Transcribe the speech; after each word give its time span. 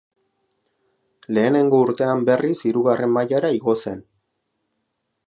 Lehenengo 1.37 1.81
urtean 1.87 2.25
berriz 2.31 2.55
hirugarren 2.71 3.13
mailara 3.19 3.53
igo 3.59 3.77
zen. 3.85 4.03